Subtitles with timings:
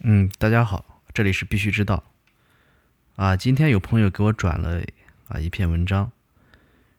[0.00, 2.04] 嗯，大家好，这里是必须知道。
[3.16, 4.82] 啊，今天有朋友给我转了
[5.26, 6.12] 啊一篇文章，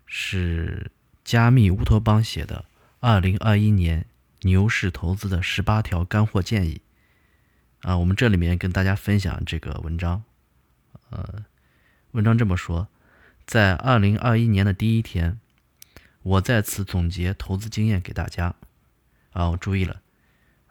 [0.08, 0.92] 是
[1.24, 2.66] 加密乌托邦写的
[3.00, 4.08] 《二零二一年
[4.42, 6.82] 牛市投资的十八条干货建议》。
[7.88, 10.24] 啊，我们这里面跟大家分享这个文章。
[11.12, 11.46] 呃，
[12.12, 12.88] 文章这么说，
[13.46, 15.40] 在二零二一年的第一天，
[16.24, 18.56] 我在此总结投资经验给大家。
[19.32, 20.02] 啊，我注意了，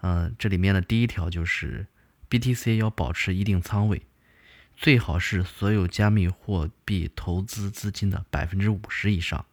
[0.03, 1.87] 嗯，这里面的第一条就是。
[2.29, 4.03] BTC 要保持一定仓位，
[4.77, 9.47] 最好是所有加密货币投资资金的百分之五十以上。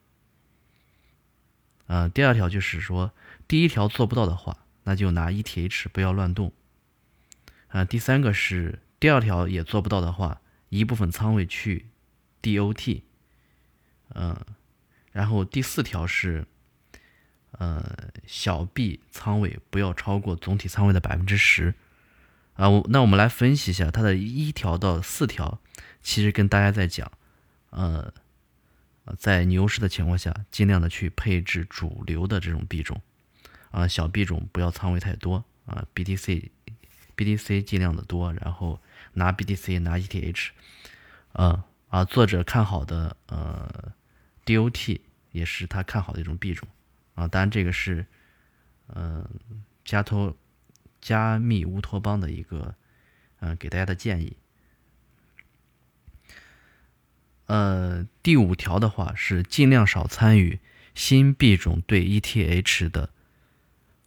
[1.87, 3.11] 呃，第二条就是说，
[3.47, 6.51] 第一条做不到的话，那就拿 ETH 不要乱动。
[7.67, 11.87] 啊，第三个是第二条也做不到的话，一部分仓位去
[12.41, 13.01] DOT。
[14.15, 14.45] 嗯，
[15.11, 16.45] 然后第四条是，
[17.51, 21.75] 呃，小币仓位不要超过总体仓位的百分之十。
[22.55, 25.59] 啊，我那我们来分析一下它的一条到四条，
[26.03, 27.11] 其实跟大家在讲，
[27.71, 28.13] 呃，
[29.17, 33.01] 在牛市的情况下，尽量的去配置主流的这种币种，
[33.71, 38.79] 啊，小币种不要仓位太多，啊，BTC，BTC 尽量的多，然后
[39.13, 40.49] 拿 BTC 拿 ETH，
[41.31, 43.91] 啊啊，作者看好的呃
[44.45, 44.99] DOT
[45.31, 46.67] 也是他看好的一种币种，
[47.15, 48.05] 啊，当然这个是，
[48.93, 49.27] 嗯，
[49.83, 50.37] 加托。
[51.03, 52.75] 加密乌托邦的一个，
[53.41, 54.37] 嗯，给大家的建议。
[57.47, 60.59] 呃，第五条的话是尽量少参与
[60.95, 63.09] 新币种对 ETH 的，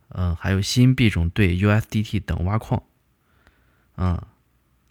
[0.09, 2.83] 嗯，还有新币种对 USDT 等挖矿。
[3.99, 4.27] 嗯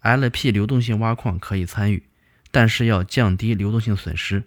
[0.02, 2.04] ，LP 流动性挖矿可以参与，
[2.52, 4.44] 但是要降低流动性损失，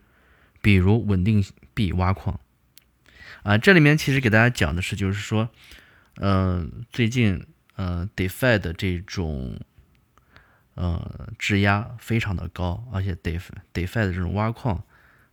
[0.63, 2.39] 比如稳定币挖矿。
[3.43, 5.51] 啊，这里面其实给大家讲的是，就是说。
[6.21, 9.57] 嗯，最近呃，DeFi 的这种
[10.75, 14.83] 呃质押非常的高，而且 DeFi DeFi 的这种挖矿，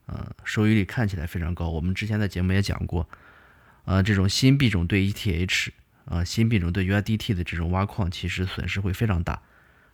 [0.05, 1.69] 呃，收益率看起来非常高。
[1.69, 3.09] 我们之前在节目也讲过，
[3.85, 5.69] 呃，这种新币种对 ETH
[6.05, 9.41] 啊，新币种对 USDT 的这种挖矿，其实损失会非常大。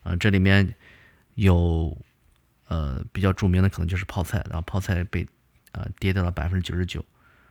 [0.03, 0.75] 啊，这里面
[1.35, 1.97] 有
[2.68, 5.25] 呃比较著名的，可能就是泡菜，然后泡菜被
[5.72, 7.06] 啊跌掉了百分之九十九。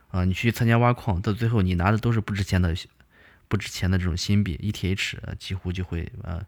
[0.09, 2.75] 啊，你去参加挖矿，到最后你拿的都是不值钱的。
[3.51, 6.41] 不值钱的这种新币 ETH，几乎就会呃，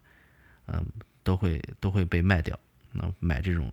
[0.68, 0.86] 嗯，
[1.22, 2.58] 都会都会被卖掉。
[2.92, 3.70] 那买这种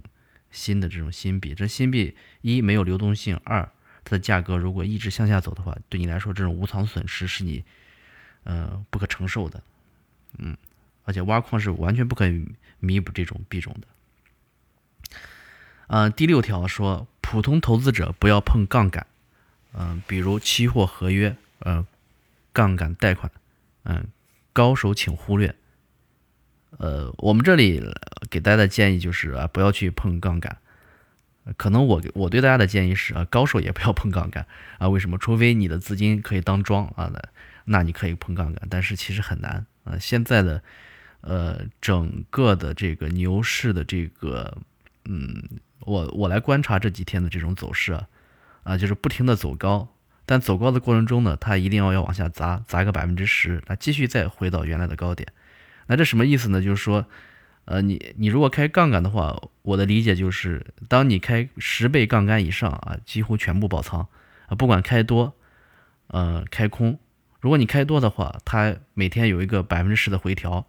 [0.51, 3.71] 新的这种新币，这新币一没有流动性，二
[4.03, 7.63] 它的价格如果一直向下走的话，对你来说这种无偿损失是你
[8.43, 9.63] 呃不可承受的。
[10.37, 10.57] 嗯，
[11.05, 12.45] 而且挖矿是完全不可以
[12.79, 13.87] 弥补这种币种的。
[15.87, 19.07] 嗯，第六条说，普通投资者不要碰杠杆，
[19.71, 21.87] 嗯，比如期货合约，嗯。
[22.53, 23.31] 杠杆贷款，
[23.84, 24.07] 嗯，
[24.53, 25.56] 高手请忽略。
[26.78, 27.84] 呃，我们这里
[28.29, 30.57] 给大家的建议就是啊，不要去碰杠杆。
[31.57, 34.45] 可能我我对大家的建议是啊，高手也不要碰杠杆
[34.78, 34.88] 啊。
[34.88, 35.17] 为什么？
[35.17, 37.22] 除非你的资金可以当庄啊，那
[37.66, 39.97] 那你可以碰杠杆，但是其实很难啊。
[40.00, 40.63] 现在的
[41.22, 44.56] 呃整个的这个牛市的这个，
[45.06, 45.44] 嗯，
[45.79, 48.07] 我我来观察这几天的这种走势啊，
[48.63, 49.88] 啊，就是不停的走高。
[50.31, 55.27] 但走高的过程中呢，它一定要要往下砸，砸个百分之十，那继续再回到原来的高点。
[55.87, 56.61] 那这什么意思呢？
[56.61, 57.05] 就是说，
[57.65, 64.07] 呃，你你如果开杠杆的话，我的理解就是，当你开十倍杠杆以上啊，几乎全部爆仓
[64.47, 65.35] 啊，不管开多，
[66.07, 66.97] 呃，开空。
[67.41, 70.63] 如果你开多的话，它每天有一个百分之十的回调；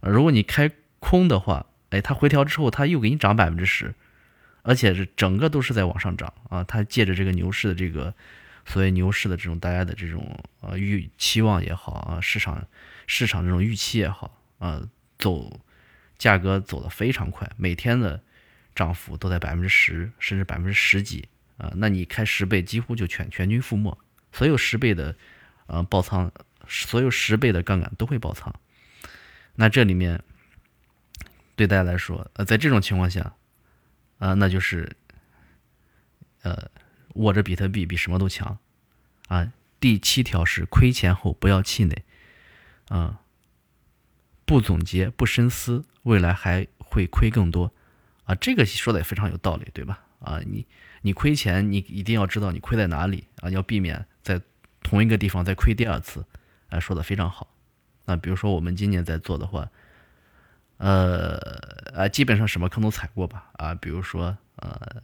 [0.00, 0.68] 如果你开
[0.98, 3.94] 空的话，哎，它回调之后，它又给你涨百分之十，
[4.62, 6.64] 而且是整个都是在往上涨啊。
[6.64, 8.12] 它借着这个牛市的这个。
[8.68, 12.66] 所以牛市的这种大家的这种呃预期望也好啊，市场
[13.06, 14.82] 市场这种预期也好啊，
[15.18, 15.60] 走
[16.18, 18.20] 价格走得非常快，每天的
[18.74, 21.28] 涨幅都在百分之十甚至百分之十几
[21.58, 23.96] 啊，那你开十倍几乎就全全军覆没，
[24.32, 25.16] 所有十倍的
[25.68, 26.32] 呃爆仓，
[26.66, 28.52] 所有十倍的杠杆都会爆仓。
[29.54, 30.20] 那这里面
[31.54, 33.32] 对大家来说，呃，在这种情况下
[34.18, 34.96] 啊，那就是
[36.42, 36.68] 呃。
[37.16, 38.58] 握着比特币比什么都强，
[39.28, 39.52] 啊！
[39.78, 42.02] 第七条是亏钱后不要气馁，
[42.88, 43.20] 啊，
[44.46, 47.70] 不总结不深思，未来还会亏更多，
[48.24, 50.02] 啊，这个说的也非常有道理，对吧？
[50.20, 50.66] 啊，你
[51.02, 54.40] 你亏钱，你一定要知道你亏在哪里啊，要避免在
[54.82, 56.24] 同一个地方再亏第二次，
[56.70, 57.52] 啊，说的非常好。
[58.06, 59.68] 啊，比如说我们今年在做的话，
[60.78, 61.36] 呃，
[61.94, 65.02] 啊，基本上什么坑都踩过吧，啊，比如说呃，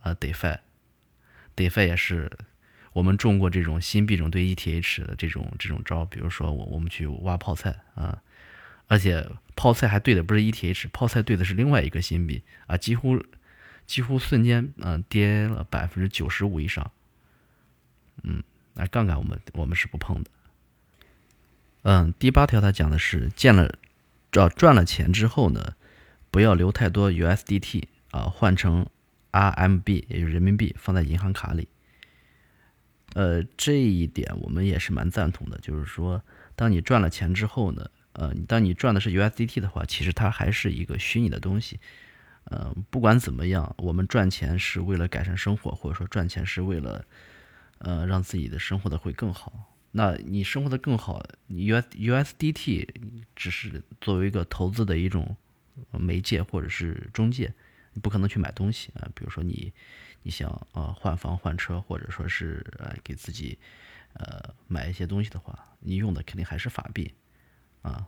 [0.00, 0.58] 啊，DeFi。
[1.56, 2.30] DeFi 也是，
[2.92, 8.22] 我们中过这种新币种对 ETH 的这种这种招，比如说我我们去挖泡菜啊，
[8.86, 13.22] 而且泡菜还对的不是 ETH，泡菜对的是另外一个新币啊，几乎
[13.86, 16.90] 几乎瞬间嗯跌了百分之九十五以上。
[18.22, 18.42] 嗯，
[18.74, 20.30] 那杠杆我们我们是不碰的。
[21.82, 23.74] 嗯，第八条他讲的是建了，
[24.32, 25.74] 要赚了钱之后呢，
[26.30, 28.86] 不要留太多 USDT 啊，换成
[29.32, 31.68] RMB 也就是人民币放在银行卡里。
[33.14, 36.22] 呃，这一点我们也是蛮赞同的，就是说，
[36.54, 41.80] 当你赚了钱之后呢，呃，当你赚的是 USDT 的话，其实它还是一个虚拟的东西。
[42.44, 47.04] 呃，不管怎么样，我们赚钱是为了改善生活，或者说赚钱是为了，
[47.78, 49.74] 呃，让自己的生活的会更好。
[49.92, 52.88] 那你生活的更好，你 US USDT
[53.34, 55.36] 只是作为一个投资的一种
[55.90, 57.52] 媒介或者是中介，
[57.92, 59.08] 你不可能去买东西啊。
[59.14, 59.72] 比如说你
[60.22, 63.58] 你想啊换房换车，或者说是呃给自己
[64.14, 67.12] 呃买一些东西的话，你用的肯定还是法币
[67.82, 68.06] 啊。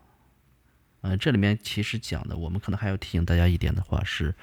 [1.00, 4.34] 呃，这里面其实讲的，我们可能还要提醒大家一点的话是，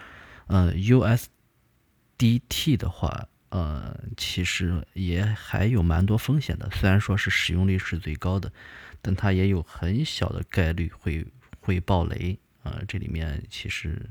[0.47, 3.27] 呃 USDT 的话。
[3.51, 6.69] 呃，其实也还有蛮多风险的。
[6.69, 8.53] 虽然说是使用率是最高的，
[9.01, 11.25] 但它也有很小的概率会
[11.59, 12.79] 会爆雷啊。
[12.87, 14.07] 这里面其实，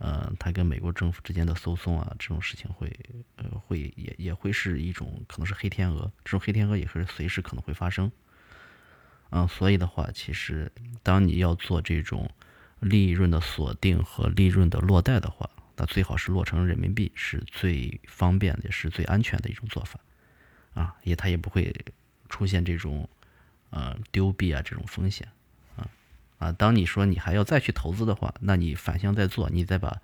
[0.00, 2.90] 呃，它跟美国政府之间的诉讼啊，这种事情会
[3.36, 8.10] 呃会也也会是一种可能是黑天鹅，这种黑天鹅也是随时可能会发生。
[9.30, 10.72] 嗯，所以的话，其实
[11.04, 12.28] 当你要做这种
[12.80, 15.48] 利润的锁定和利润的落袋的话。
[15.76, 19.98] 那最好是落成人民币是最方便，也是最安全的一种做法，
[20.74, 21.74] 啊，也它也不会
[22.28, 23.08] 出现这种
[23.70, 25.26] 呃丢币啊这种风险，
[26.40, 30.02] 啊，当你说你还要再去投资的话，那你反向再做，你再把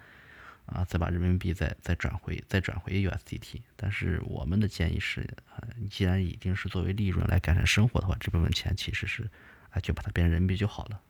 [0.67, 5.23] 啊再把人民币再再转回再转回 USDT，但是我们的建议是
[5.53, 9.29] 啊，你既然已经是作为利润来改善生活的话，这部分钱其实是
[9.71, 11.01] 啊就把它变成人民币就好了。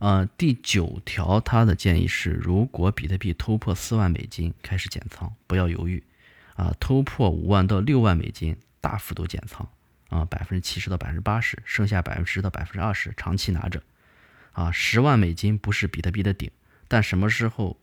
[0.00, 6.02] 呃，第九条，他的建议是，如果比特币突破四万美金，开始减仓，不要犹豫，
[6.54, 9.68] 啊，突破五万到六万美金，大幅度减仓，
[10.10, 13.82] 啊，百分之七十到百分之八十，剩下百分之十到百分之二十，长期拿着，
[14.52, 16.50] 啊，十万美金不是比特币的顶，
[16.86, 17.80] 但什么时候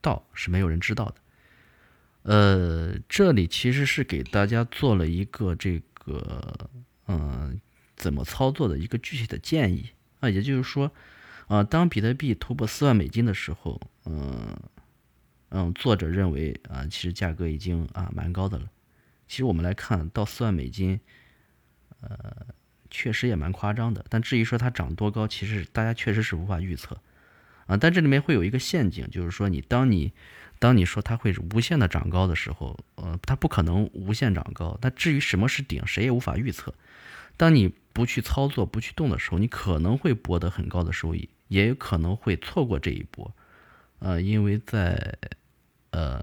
[0.00, 1.14] 到是没有人知道的，
[2.22, 6.70] 呃，这里其实是给大家做了一个这个，
[7.06, 7.60] 嗯，
[7.96, 9.90] 怎么操作的一个具体的建议，
[10.20, 10.90] 啊，也就是说。
[11.48, 14.58] 啊，当比特币突破四万美金的时候，嗯
[15.50, 18.68] 嗯，作者认为啊，其实价格已经啊蛮高的了。
[19.28, 20.98] 其实我们来看到四万美金，
[22.08, 22.46] 呃，
[22.90, 24.04] 确实也蛮夸张的。
[24.08, 27.00] 但至于说它涨多高，其实大家确实是无法预测
[27.66, 27.76] 啊。
[27.76, 30.12] 但这里面会有一个陷阱，就是说你当你
[30.58, 34.78] 当你说它会无限的涨高的时候，呃，它不可能无限涨高。
[34.82, 36.74] 那至于什么是顶，谁也无法预测。
[37.36, 41.28] 当你不去操作、不去动的时候，你可能会博得很高的收益。
[41.48, 43.32] 也有可能会错过这一波，
[44.00, 45.16] 呃，因为在
[45.90, 46.20] 呃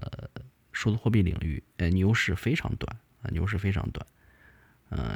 [0.70, 4.06] 数字货币领域，呃牛市非常短啊，牛市非常短，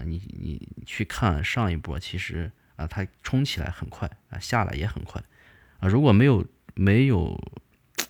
[0.09, 5.23] 你你去看上一波，其实啊它冲起来很快啊，下来也很快
[5.81, 7.39] 啊，如果没有没有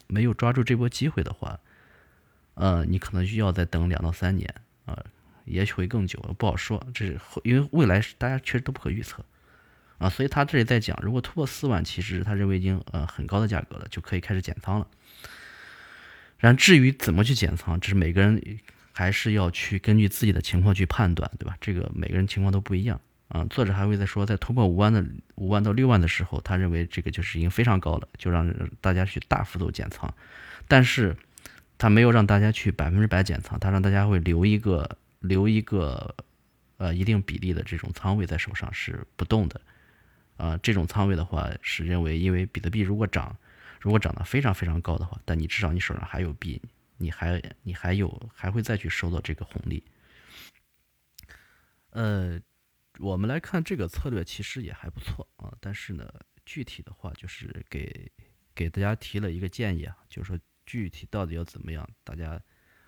[0.07, 1.59] 没有抓住这波机会的话，
[2.55, 4.55] 呃，你可能需要再等两到三年
[4.85, 5.05] 啊，
[5.45, 9.25] 也许会更久，不好说，这是因为未来大家确实都不可预测。
[9.99, 14.87] 啊，所以他这里在讲，如果突破四万，其实他认为已经呃很高的价格了，就可以开始减仓了。
[16.39, 18.41] 然至于怎么去减仓，这是每个人
[18.99, 21.57] 还是要去根据自己的情况去判断，对吧？
[21.61, 23.45] 这个每个人情况都不一样啊。
[23.45, 30.13] 作者还会在说，在突破五万的五万到六万的时候，他认为这个就是已经非常高了，就让大家去大幅度减仓。
[30.67, 31.17] 但是
[31.79, 36.17] 他没有让大家去百分之百减仓，他让大家会留一个留一个
[36.79, 39.61] 呃一定比例的这种仓位在手上是不动的。
[40.39, 43.37] 啊，这种仓位的话是认为，因为比特币如果涨，
[43.81, 46.61] 如果涨得非常非常高的话，但你至少你手上还有币，
[46.99, 49.83] 你还你还有还会再去收到这个红利。
[51.91, 52.39] 呃，
[52.99, 56.07] 我们来看这个策略其实也还不错啊，但是呢，
[56.45, 58.13] 具体的话就是给
[58.55, 62.39] 给大家提了一个建议啊，就是说具体到底要怎么样，大家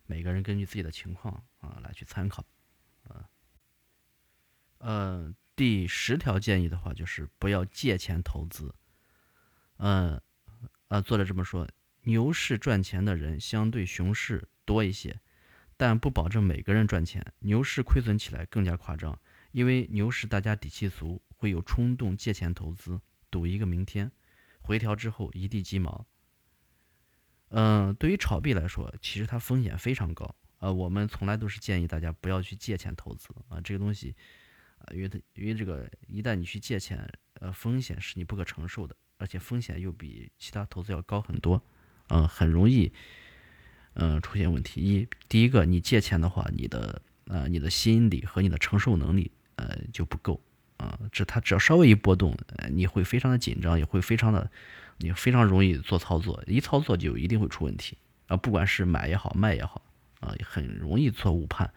[0.05, 2.45] 每个人根据自己的情况啊来去参考
[3.09, 3.29] 啊，
[4.79, 5.35] 嗯。
[5.57, 8.75] 第十条建议的话，就是不要借钱投资。
[9.77, 10.19] 嗯，
[10.89, 11.69] 呃，作者这么说：
[12.03, 15.21] 牛市赚钱的人相对熊市多一些，
[15.77, 17.25] 但不保证每个人赚钱。
[17.41, 19.19] 牛市亏损起来更加夸张，
[19.53, 24.11] 因为牛市大家底气足，会有冲动借钱投资，赌一个明天。
[24.63, 26.07] 回调之后一地鸡毛。
[27.49, 30.35] 嗯，对于炒币来说，其实它风险非常高。
[30.59, 34.15] 呃，我们从来都是建议大家不要去借钱投资啊，这个东西。
[34.79, 41.63] 啊，因为它因为这个，一旦你去借钱，呃风险是你不可承受的，而且风险又比其他投资要高很多，
[42.11, 42.93] 嗯，很容易，
[43.95, 44.81] 嗯，出现问题。
[44.81, 50.41] 一，第一个，你借钱的话，你的呃你的心理和你的承受能力呃就不够，
[50.77, 52.37] 啊，这它只要稍微一波动，
[52.71, 54.51] 你会非常的紧张，也会非常的，
[54.99, 59.81] 你非常容易做操作，一操作就一定会出问题啊，不管是买也好，卖也好，
[60.21, 61.73] 啊，很容易做误判。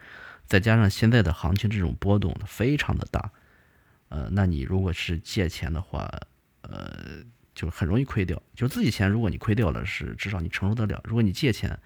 [0.46, 3.32] 再加上现在的行情这种波动非常的大，
[4.08, 6.10] 呃，那你如果是借钱的话，
[6.60, 7.24] 呃，
[7.64, 8.42] 就很容易亏掉。
[8.54, 11.78] 就自己钱，如果你亏掉了，是至少你承受得了；如果你借钱，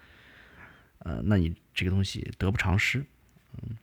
[0.99, 3.05] 呃，那你这个东西得不偿失。
[3.53, 3.77] 嗯。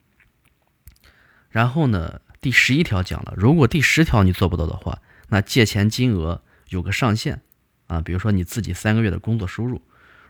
[1.48, 7.40] 然后呢，第十一条讲了，如果第十条你做不到的话，那借钱金额有个上限
[7.86, 9.80] 啊，比如说你自己三个月的工作收入，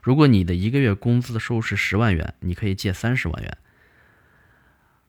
[0.02, 3.58] 如果你的一个月工资的收入是十万元，你可以借三十万元。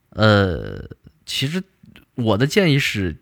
[0.10, 0.90] 呃，
[1.26, 1.64] 其实
[2.16, 3.18] 我的建议是，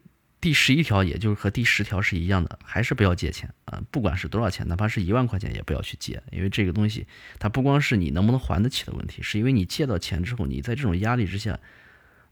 [0.46, 7.08] 第十一条，也就是和第十条是一样的，还是不要借钱啊，不管是多少钱，哪怕是一万块钱，也不要去借，因为这个东西
[7.40, 11.60] 它不光是你能不能还得起的问题，是因为你借到钱之后，你在这种压力之下，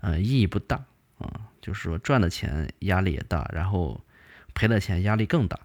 [0.02, 0.86] 呃，意义不大
[1.18, 4.00] 啊，就是说赚的钱压力也大，然后
[4.54, 5.60] 赔的钱压力更大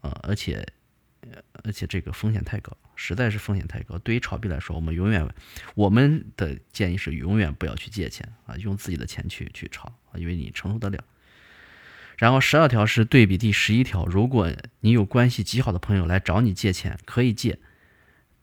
[0.00, 0.66] 啊，而且
[1.62, 2.76] 而且这个风险太高。
[2.96, 5.32] 实在是风险太高，对于炒币来说，我们永远，
[5.76, 11.04] 我们的建议是永远不要去借钱啊，用自己的钱去去炒啊，因为你承受得了。
[12.16, 17.58] 然后十二条是对比第十一条，如果你有关系极好的朋友来找你借钱，可以借，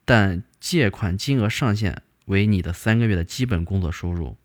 [0.06, 4.38] 但借款金额上限为你的三个月的基本工作收入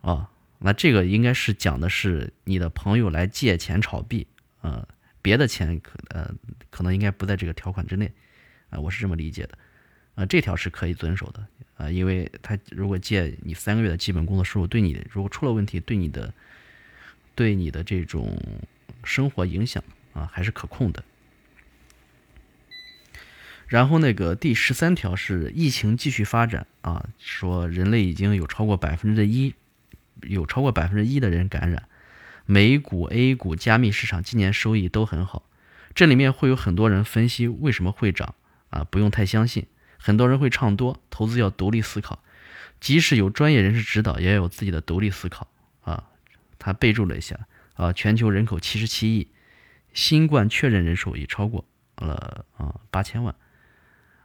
[0.00, 4.26] 啊，那这个应该是讲的是你的朋友来借钱炒币
[4.60, 4.86] 啊，
[5.22, 6.32] 别的钱可呃
[6.70, 8.10] 可能应该不在这个条款之内。
[8.70, 9.58] 啊，我是这么理解的，
[10.14, 11.44] 啊，这条是可以遵守的，
[11.74, 16.32] 啊，因为他如果借你三个月的基本工作收入，对你如果出了问题，对你的，
[17.40, 18.36] 对你的这种
[19.02, 19.82] 生活影响
[20.12, 21.02] 啊，还是可控的。
[23.66, 29.54] 然后那个第十三条是疫情继续发展啊，说人类已经有超过百分之一，
[30.20, 31.88] 有超过百分之一的人感染，
[32.44, 35.48] 美股、A 股、加密市场今年收益都很好，
[35.94, 38.34] 这里面会有很多人分析为什么会涨。
[38.68, 39.66] 啊，不用太相信，
[39.96, 42.22] 很多人会唱多，投资要独立思考，
[42.80, 45.48] 即使有专业人士指导，也要有自己的独立思考
[45.80, 46.09] 啊。
[46.60, 49.32] 他备注了一下啊，全球人口七十七亿，
[49.92, 53.34] 新冠确认人数已超过了啊八千万。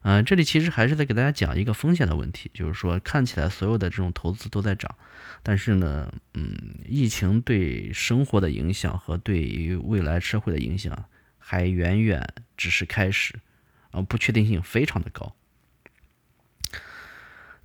[0.03, 4.95] 嗯，这里其实还是在给大家讲一个风险的问题，就是说看起来所有的这种投资都在涨，
[5.41, 6.55] 但是呢，嗯，
[6.87, 11.05] 疫情对生活的影响和对于未来社会的影响
[11.39, 13.39] 还远远只是开始。
[13.91, 15.33] 啊，不确定性非常的高。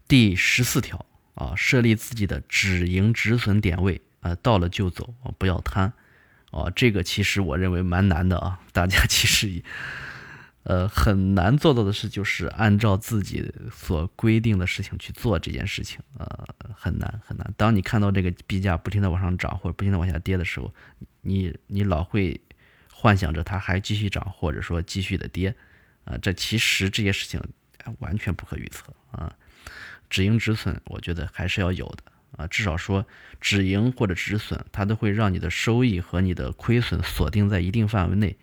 [0.06, 5.92] 第十四条啊，设立自己的止盈止损点位啊，到了就走，不要贪
[6.50, 6.70] 啊。
[6.74, 9.62] 这个其实我认为蛮难的啊，大家 其实
[10.62, 17.52] 呃很难做到的事就是按照自己所规定的事情去做这件事情啊，很难很难。
[17.56, 20.72] 当你看到这个币价不停的往上涨或者不停的往下跌的时候，
[21.22, 22.40] 你你老会
[22.92, 25.54] 幻想着它还继续涨，或者说继续的跌。
[26.04, 27.40] 啊，这其实这些事情
[27.98, 29.32] 完全不可预测啊！
[30.08, 32.02] 止盈止损，我觉得还是要有的
[32.36, 32.46] 啊。
[32.46, 33.06] 至少说
[33.40, 38.36] 止盈或者止损，它都会让你的收益和你的亏损锁定在一定范围内。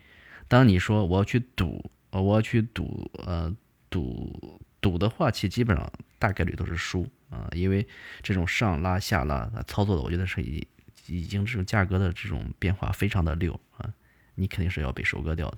[0.48, 3.54] 当你说我要去赌，我要去赌，呃，
[3.90, 7.88] 赌赌的话，其基本上大概率都是输啊，因为
[8.22, 10.66] 这种上拉下拉操作的，我觉得是已
[11.08, 13.94] 已经这种价格的这种变化非常的溜啊，
[14.36, 15.58] 你肯定是要被收割掉的。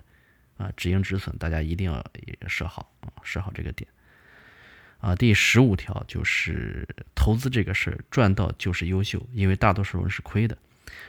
[0.57, 2.05] 啊，止盈止损，大家一定要
[2.47, 3.89] 设好啊，设好这个点。
[4.99, 10.57] 啊，第十五条就是投资这个事儿，赚到就是优秀，因为大多数人是亏的，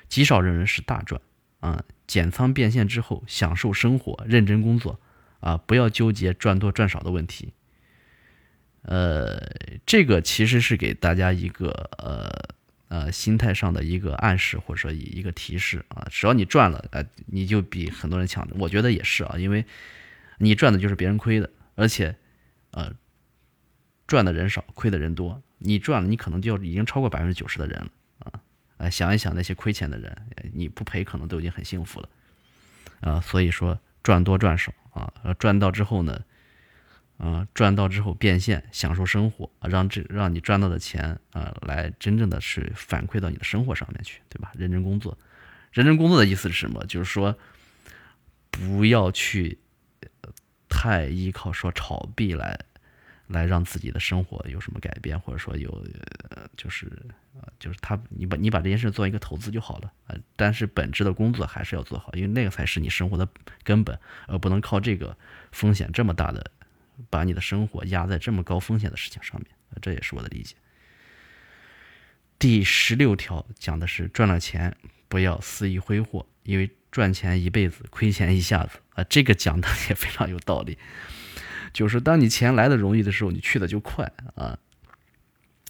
[0.09, 1.21] 极少人是大赚。
[1.61, 4.99] 啊，减仓变现之后，享受生活，认真工作，
[5.41, 7.53] 啊，不要纠结赚多赚少的问题。
[8.83, 9.55] 呃，
[9.85, 12.59] 这个其实是给大家一个呃。
[12.91, 18.45] 呃，心态上的一个暗示或者说一个提示啊，只要你赚了，呃，你就比很多人强。
[18.59, 19.65] 我觉得也是啊，因为
[20.39, 22.17] 你赚的就是别人亏的，而且，
[22.73, 22.93] 呃，
[24.11, 25.41] 赚的人少，亏的人多。
[25.59, 27.91] 你赚了，你可能就已经超过百分之九十的人了
[28.25, 28.43] 啊。
[28.79, 32.09] 呃，想一想那些亏钱的人，你不赔可能都已经很幸福了
[33.03, 33.21] 啊。
[33.21, 36.25] 所以说赚多赚少啊，赚到之后呢。
[37.19, 44.51] 啊，赚到之后变现，享受生活，让这让你赚到的钱啊，来真正的是反馈到你的生活上面去，对吧？
[44.57, 45.19] 认真工作，
[45.71, 46.83] 认真工作的意思是什么？
[46.87, 47.37] 就是说，
[48.51, 49.59] 不要去
[50.71, 52.59] 太依靠说炒币来
[53.31, 55.87] 来让自己的生活有什么改变，或者说有
[56.57, 56.91] 就是
[57.41, 63.27] 呃就是他你把你把这件事做一个投资就好了啊，但是本质的工作还是要做好，因为那个才是你生活的
[63.63, 65.17] 根本，而不能靠这个
[65.53, 66.51] 风险这么大的
[67.09, 69.49] 把你的生活压在这么高风险的事情上面，
[69.81, 70.57] 这也是我的理解。
[72.39, 74.77] 第十六条讲的是赚了钱
[75.09, 80.77] 不要肆意挥霍，因为赚钱一辈子，亏钱一下子啊，这个讲的 也非常有道理。
[81.73, 84.59] 就是当你钱来的容易的时候，你去的就快啊。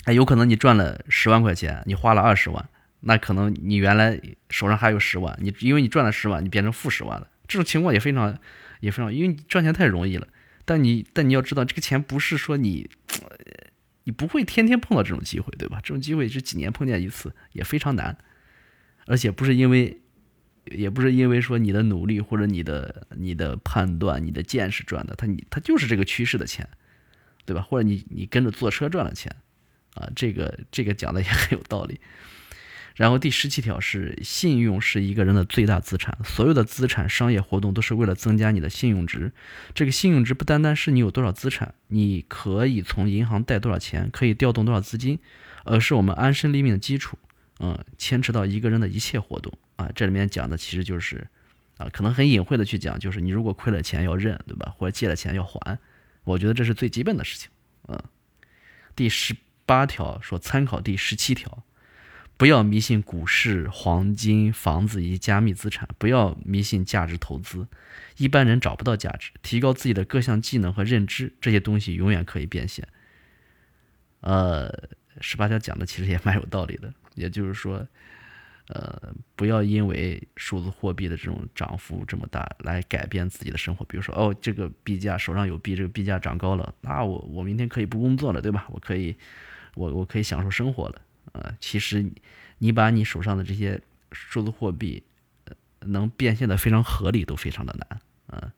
[0.04, 2.69] 哎，有可能你赚了十万块钱，你花了二十万，
[3.00, 7.28] 那可能你原来手上还有十万，你因为你赚了十万，你变成负十万了。
[7.47, 8.38] 这种情况也非常
[8.80, 10.26] 也非常，因为你赚钱太容易了。
[10.64, 12.88] 但你但你要知道，这个钱不是说你
[14.04, 15.80] 你不会天天碰到这种机会，对吧？
[15.83, 18.16] 这种机会是几年碰见一次，也非常难，
[19.07, 20.00] 而且不是因为。
[20.64, 26.69] 也不是因为说你的努力或者你的你的判断、你的见识赚的，他你他就是这个趋势的钱，
[27.45, 27.62] 对吧？
[27.62, 29.35] 或者你你跟着坐车赚了钱，
[29.95, 32.00] 啊，这个这个讲的也很有道理。
[32.97, 39.33] 然后第十七条是信用是一个人的最大资产，所有的资产、商业活动都是为了增加你的信用值。
[39.75, 45.19] 这个信用值不单单是你有多少资产，你可以从银行贷多少钱，可以调动多少资金，
[45.64, 47.17] 而是我们安身立命的基础。
[47.61, 49.52] 嗯，牵扯到一个人的一切活动。
[49.76, 51.26] 啊，这里面讲的其实就是，
[51.76, 54.75] 啊，可能很隐晦的去讲，就是你如果亏了钱要认，对吧？
[54.76, 55.79] 或者借了钱要还，
[56.25, 57.50] 我觉得这是最基本的事情。
[57.88, 58.02] 嗯，
[58.97, 59.37] 第十
[59.67, 61.62] 八条说参考第十七条，
[62.37, 67.67] 不要迷信股市、黄金、房子以及加密资产，不要迷信价值投资，
[68.17, 69.31] 一般人找不到价值。
[69.43, 72.87] 提高自己的各项技能和认知，这些东西永远可以变现。
[74.21, 74.90] 呃，
[75.21, 77.87] 十八条讲的其实也蛮有道理的，也就是说。
[78.73, 83.85] 呃，不要因为数字货币的这种涨幅这么大来改变自己的生活。
[83.87, 88.69] 比如说，哦，这个币价手上有币，这个币价涨高了，那我我明天可以不工作了，对吧？
[88.71, 89.17] 我可以，
[89.75, 91.02] 我我可以享受生活了。
[91.33, 92.09] 啊，其实
[92.59, 95.02] 你把你手上的这些数字货币
[95.47, 98.00] 呃能变现的非常合理，都非常的难。
[98.29, 98.52] 啊，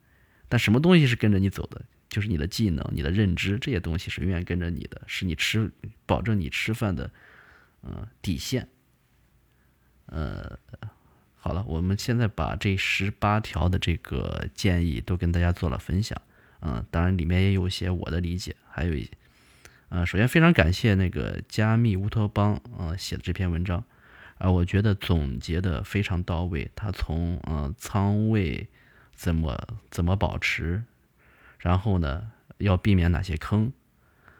[0.47, 1.81] 但什么东西是跟着你走的？
[2.07, 5.71] 就是你的技能、你的认知，这些东西是永远跟着你的，是你吃
[6.05, 7.09] 保证你吃饭的，
[7.83, 8.67] 嗯，底线。
[10.07, 10.59] 呃，
[11.37, 16.21] 好了，我们现在把这十八条的这个建议都跟大家做了分享，
[16.61, 19.09] 嗯，当然里面也有一些我的理解，还有一，
[19.89, 23.83] 呃，首先非常感谢那个加密乌托邦啊写的这篇文章，
[24.37, 28.67] 啊，我觉得总结的非常到位，他从嗯仓位
[29.13, 29.57] 怎么
[29.89, 30.83] 怎么保持，
[31.59, 33.71] 然后呢要避免哪些坑，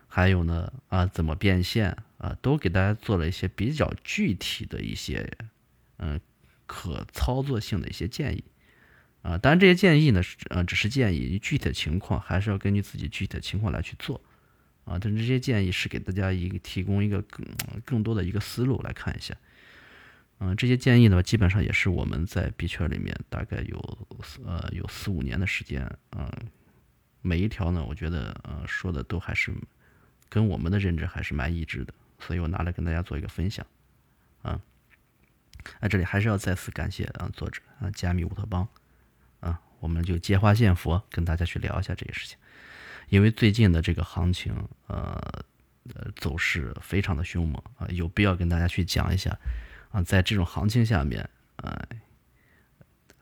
[0.08, 5.30] 还有呢啊怎么变现啊，都给大家做了一些比较具体的一些。
[5.98, 6.20] 嗯，
[6.66, 8.44] 可操作性的一些建议
[9.22, 14.20] 啊，当然这些建议呢是呃只是建议，具体的情况还是要根据自己具体的情况来去做
[14.84, 14.98] 啊。
[15.00, 17.46] 但是这些建议是给大家一个提供一个更
[17.86, 19.38] 更多的一个思路来看一下。
[20.40, 24.08] 嗯，这些建议呢，基本上也是我们在币圈里面大概有
[24.44, 26.28] 呃有四五年的时间啊，
[27.22, 29.54] 每一条呢，我觉得呃说的都还是
[30.28, 31.94] 跟我们的认知还是蛮一致的，
[32.26, 33.66] 所以我拿来跟大家做一个分享
[34.42, 34.60] 啊。
[35.80, 38.68] 那这里还是要再次感谢啊作者啊加密乌托邦
[39.40, 42.38] 啊，我们就借花献佛，跟大家去聊一下这些事情。
[43.10, 44.54] 因为最近的这个行情
[44.88, 45.22] 呃
[45.94, 49.38] 呃走势非常的凶猛啊，有必要跟大家去讲一下
[49.92, 51.88] 啊，在这种行情下面啊，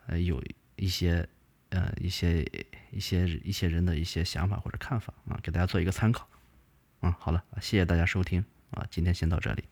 [0.07, 0.41] 呃有
[0.75, 1.27] 一些
[1.69, 2.43] 呃一些
[2.91, 6.27] 一些一些人的一些想法或者看法啊，给大家做一个参考。
[7.01, 9.63] 嗯，好了，谢谢大家收听啊，今天先到这里。